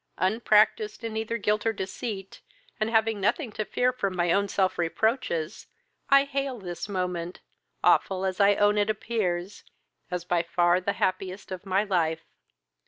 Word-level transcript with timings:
Unpractised 0.17 1.03
in 1.03 1.15
either 1.15 1.37
guilt 1.37 1.63
or 1.63 1.71
deceit, 1.71 2.41
and 2.79 2.89
having 2.89 3.21
nothing 3.21 3.51
to 3.51 3.63
fear 3.63 3.93
from 3.93 4.15
my 4.15 4.31
own 4.31 4.47
self 4.47 4.79
reproaches, 4.79 5.67
I 6.09 6.23
hail 6.23 6.57
this 6.57 6.89
moment, 6.89 7.41
awful 7.83 8.25
as 8.25 8.39
I 8.39 8.55
own 8.55 8.79
it 8.79 8.89
appears, 8.89 9.63
as 10.09 10.25
by 10.25 10.41
far 10.41 10.81
the 10.81 10.93
happiest 10.93 11.51
of 11.51 11.67
my 11.67 11.83
life. 11.83 12.23